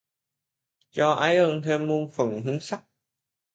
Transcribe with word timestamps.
Cho 0.91 1.09
ái 1.11 1.37
ân 1.37 1.61
thêm 1.65 1.87
muôn 1.87 2.11
phần 2.11 2.41
hương 2.45 2.59
sắc. 2.59 2.83